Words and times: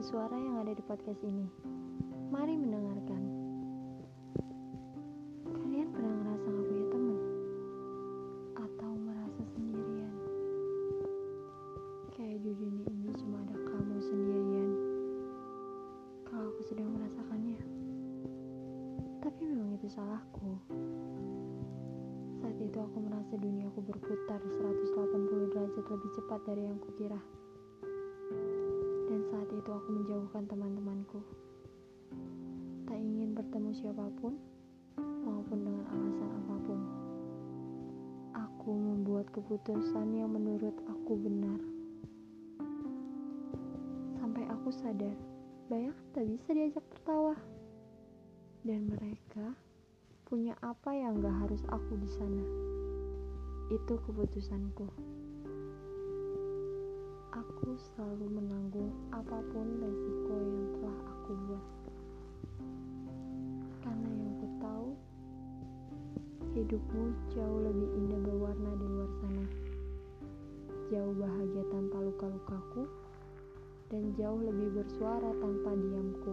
suara 0.00 0.32
yang 0.32 0.56
ada 0.56 0.72
di 0.72 0.80
podcast 0.80 1.20
ini. 1.20 1.44
Mari 2.32 2.56
mendengarkan. 2.56 3.22
Kalian 5.52 5.92
pernah 5.92 6.14
ngerasa 6.16 6.46
gak 6.48 6.64
punya 6.64 6.86
teman? 6.88 7.18
Atau 8.56 8.90
merasa 8.96 9.42
sendirian? 9.52 10.14
Kayak 12.16 12.40
di 12.40 12.52
dunia 12.56 12.88
ini 12.88 13.10
cuma 13.20 13.44
ada 13.44 13.52
kamu 13.52 13.96
sendirian. 14.00 14.70
Kalau 16.24 16.48
aku 16.48 16.62
sedang 16.64 16.88
merasakannya. 16.96 17.60
Tapi 19.20 19.40
memang 19.44 19.76
itu 19.76 19.92
salahku. 19.92 20.56
Saat 22.40 22.56
itu 22.58 22.78
aku 22.80 22.96
merasa 22.96 23.36
duniaku 23.36 23.84
berputar 23.84 24.40
180 24.40 25.52
derajat 25.52 25.84
lebih 25.84 26.10
cepat 26.16 26.40
dari 26.48 26.62
yang 26.64 26.80
kukira. 26.80 27.20
Dan 29.12 29.28
saat 29.28 29.44
itu 29.52 29.68
bertemu 33.52 33.84
siapa 33.84 34.08
pun 34.16 34.32
maupun 35.28 35.60
dengan 35.60 35.84
alasan 35.92 36.30
apa 36.40 36.56
pun. 36.64 36.80
Aku 38.32 38.72
membuat 38.72 39.28
keputusan 39.28 40.08
yang 40.16 40.32
menurut 40.32 40.72
aku 40.88 41.20
benar. 41.20 41.60
Sampai 44.16 44.48
aku 44.48 44.72
sadar, 44.72 45.12
banyak 45.68 45.92
tak 46.16 46.32
bisa 46.32 46.48
diajak 46.56 46.80
tertawa. 46.96 47.36
Dan 48.64 48.88
mereka 48.88 49.52
punya 50.24 50.56
apa 50.64 50.96
yang 50.96 51.20
gak 51.20 51.36
harus 51.44 51.60
aku 51.68 51.92
di 52.00 52.08
sana. 52.08 52.44
Itu 53.68 54.00
keputusanku. 54.08 54.88
Aku 57.36 57.68
selalu 57.76 58.32
menanggung 58.32 58.96
apa 59.12 59.44
pun 59.52 59.76
resiko 59.76 60.21
hidupmu 66.72 67.12
jauh 67.36 67.60
lebih 67.68 67.84
indah 68.00 68.20
berwarna 68.24 68.72
di 68.80 68.86
luar 68.88 69.10
sana. 69.20 69.44
Jauh 70.88 71.12
bahagia 71.20 71.64
tanpa 71.68 72.00
luka-lukaku, 72.00 72.88
dan 73.92 74.16
jauh 74.16 74.40
lebih 74.40 74.80
bersuara 74.80 75.36
tanpa 75.36 75.76
diamku. 75.76 76.32